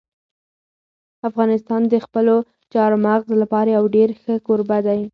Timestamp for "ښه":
4.21-4.33